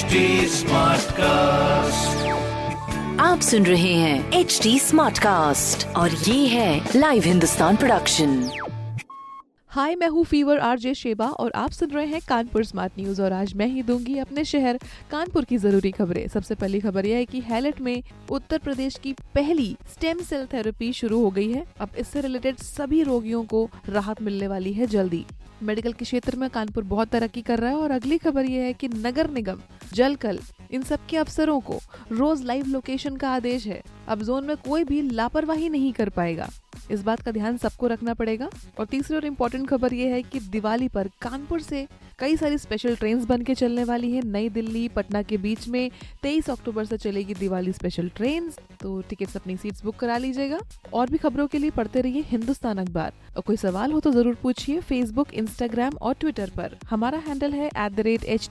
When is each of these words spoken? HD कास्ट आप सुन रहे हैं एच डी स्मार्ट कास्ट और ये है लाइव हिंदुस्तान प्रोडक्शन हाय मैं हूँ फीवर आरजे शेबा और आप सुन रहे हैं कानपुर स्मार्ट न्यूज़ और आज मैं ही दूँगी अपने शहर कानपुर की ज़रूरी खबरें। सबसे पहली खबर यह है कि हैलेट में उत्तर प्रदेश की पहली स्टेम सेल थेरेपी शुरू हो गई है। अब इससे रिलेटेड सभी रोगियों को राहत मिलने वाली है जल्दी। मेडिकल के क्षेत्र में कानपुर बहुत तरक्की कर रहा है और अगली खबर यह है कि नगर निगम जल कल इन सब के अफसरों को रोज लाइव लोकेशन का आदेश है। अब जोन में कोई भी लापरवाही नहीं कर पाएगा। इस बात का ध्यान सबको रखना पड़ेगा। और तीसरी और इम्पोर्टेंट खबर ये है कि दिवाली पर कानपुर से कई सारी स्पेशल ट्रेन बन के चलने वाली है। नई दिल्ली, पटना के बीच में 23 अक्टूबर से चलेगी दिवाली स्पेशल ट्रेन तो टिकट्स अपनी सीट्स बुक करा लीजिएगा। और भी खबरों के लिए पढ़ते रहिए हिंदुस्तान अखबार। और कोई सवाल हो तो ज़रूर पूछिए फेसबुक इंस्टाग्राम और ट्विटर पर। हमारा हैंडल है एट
HD 0.00 0.62
कास्ट 1.12 2.28
आप 3.20 3.40
सुन 3.40 3.66
रहे 3.66 3.92
हैं 3.94 4.32
एच 4.32 4.60
डी 4.62 4.78
स्मार्ट 4.78 5.18
कास्ट 5.18 5.86
और 5.86 6.10
ये 6.10 6.46
है 6.46 6.88
लाइव 6.96 7.22
हिंदुस्तान 7.22 7.76
प्रोडक्शन 7.76 8.50
हाय 9.68 9.94
मैं 9.94 10.08
हूँ 10.08 10.24
फीवर 10.24 10.58
आरजे 10.58 10.94
शेबा 10.94 11.26
और 11.26 11.52
आप 11.54 11.70
सुन 11.70 11.90
रहे 11.90 12.06
हैं 12.06 12.20
कानपुर 12.28 12.64
स्मार्ट 12.64 12.92
न्यूज़ 12.98 13.22
और 13.22 13.32
आज 13.32 13.54
मैं 13.54 13.66
ही 13.66 13.82
दूँगी 13.82 14.18
अपने 14.18 14.44
शहर 14.44 14.78
कानपुर 15.10 15.44
की 15.44 15.56
ज़रूरी 15.56 15.90
खबरें। 15.90 16.28
सबसे 16.28 16.54
पहली 16.54 16.80
खबर 16.80 17.06
यह 17.06 17.16
है 17.16 17.24
कि 17.24 17.40
हैलेट 17.40 17.80
में 17.80 18.02
उत्तर 18.30 18.58
प्रदेश 18.58 18.98
की 19.02 19.12
पहली 19.12 19.76
स्टेम 19.92 20.20
सेल 20.20 20.46
थेरेपी 20.46 20.92
शुरू 20.92 21.20
हो 21.22 21.30
गई 21.30 21.52
है। 21.52 21.64
अब 21.80 21.90
इससे 21.98 22.20
रिलेटेड 22.20 22.56
सभी 22.56 23.02
रोगियों 23.02 23.44
को 23.44 23.68
राहत 23.88 24.22
मिलने 24.22 24.48
वाली 24.48 24.72
है 24.72 24.86
जल्दी। 24.86 25.24
मेडिकल 25.62 25.92
के 25.92 26.04
क्षेत्र 26.04 26.36
में 26.36 26.50
कानपुर 26.50 26.84
बहुत 26.84 27.08
तरक्की 27.08 27.42
कर 27.42 27.58
रहा 27.58 27.70
है 27.70 27.76
और 27.76 27.90
अगली 27.90 28.18
खबर 28.18 28.44
यह 28.44 28.62
है 28.62 28.72
कि 28.72 28.88
नगर 28.88 29.30
निगम 29.30 29.58
जल 29.94 30.14
कल 30.16 30.38
इन 30.70 30.82
सब 30.82 31.06
के 31.06 31.16
अफसरों 31.16 31.60
को 31.60 31.78
रोज 32.12 32.42
लाइव 32.44 32.66
लोकेशन 32.66 33.16
का 33.16 33.30
आदेश 33.30 33.66
है। 33.66 33.82
अब 34.08 34.22
जोन 34.22 34.44
में 34.44 34.56
कोई 34.58 34.84
भी 34.84 35.00
लापरवाही 35.02 35.68
नहीं 35.68 35.92
कर 35.92 36.08
पाएगा। 36.08 36.48
इस 36.90 37.02
बात 37.02 37.20
का 37.20 37.30
ध्यान 37.30 37.56
सबको 37.56 37.86
रखना 37.86 38.14
पड़ेगा। 38.14 38.48
और 38.78 38.86
तीसरी 38.86 39.16
और 39.16 39.24
इम्पोर्टेंट 39.24 39.68
खबर 39.68 39.94
ये 39.94 40.08
है 40.08 40.22
कि 40.22 40.40
दिवाली 40.40 40.88
पर 40.88 41.08
कानपुर 41.22 41.60
से 41.60 41.86
कई 42.18 42.36
सारी 42.36 42.58
स्पेशल 42.58 42.96
ट्रेन 42.96 43.24
बन 43.24 43.42
के 43.42 43.54
चलने 43.54 43.84
वाली 43.84 44.10
है। 44.12 44.22
नई 44.22 44.48
दिल्ली, 44.48 44.88
पटना 44.88 45.22
के 45.22 45.36
बीच 45.36 45.68
में 45.68 45.90
23 46.22 46.50
अक्टूबर 46.50 46.84
से 46.84 46.96
चलेगी 46.98 47.34
दिवाली 47.34 47.72
स्पेशल 47.72 48.08
ट्रेन 48.16 48.50
तो 48.80 49.00
टिकट्स 49.00 49.36
अपनी 49.36 49.56
सीट्स 49.56 49.84
बुक 49.84 49.96
करा 49.96 50.16
लीजिएगा। 50.18 50.58
और 50.92 51.10
भी 51.10 51.18
खबरों 51.18 51.46
के 51.46 51.58
लिए 51.58 51.70
पढ़ते 51.70 52.00
रहिए 52.00 52.24
हिंदुस्तान 52.28 52.78
अखबार। 52.78 53.12
और 53.36 53.42
कोई 53.42 53.56
सवाल 53.56 53.92
हो 53.92 54.00
तो 54.00 54.10
ज़रूर 54.12 54.34
पूछिए 54.34 54.80
फेसबुक 54.80 55.34
इंस्टाग्राम 55.34 55.96
और 55.96 56.14
ट्विटर 56.14 56.50
पर। 56.56 56.76
हमारा 56.90 57.18
हैंडल 57.18 57.52
है 57.52 57.66
एट 57.68 58.50